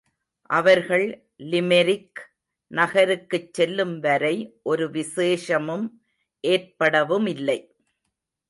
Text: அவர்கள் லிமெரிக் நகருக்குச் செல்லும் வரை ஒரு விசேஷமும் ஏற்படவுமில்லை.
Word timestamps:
அவர்கள் 0.49 1.03
லிமெரிக் 1.43 2.21
நகருக்குச் 2.71 3.53
செல்லும் 3.53 3.99
வரை 3.99 4.35
ஒரு 4.63 4.91
விசேஷமும் 4.91 5.85
ஏற்படவுமில்லை. 6.43 7.59